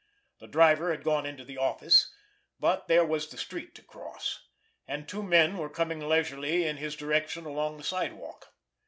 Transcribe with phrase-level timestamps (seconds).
[0.39, 2.11] The driver had gone into the office,
[2.59, 7.45] but there was the street to cross—and two men were coming leisurely in his direction
[7.45, 8.47] along the sidewalk.